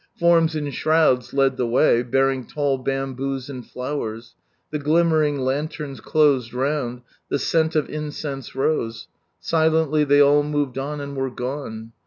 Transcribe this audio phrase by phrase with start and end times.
[0.17, 4.33] Forms in shrouds led the way, bearing tall bamboos and flowers,
[4.71, 9.07] the gUmmering lanterns closed round, the scent of incense rose,
[9.39, 11.91] silently ihey all moved on and were gone.